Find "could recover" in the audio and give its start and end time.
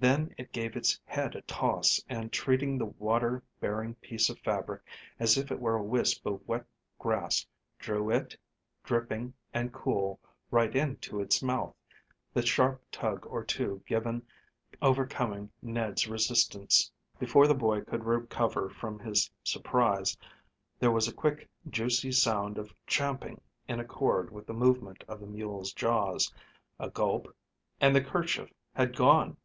17.80-18.70